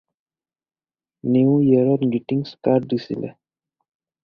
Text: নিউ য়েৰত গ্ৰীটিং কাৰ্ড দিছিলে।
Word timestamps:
নিউ 1.35 1.51
য়েৰত 1.67 2.09
গ্ৰীটিং 2.15 2.43
কাৰ্ড 2.69 2.91
দিছিলে। 2.95 3.33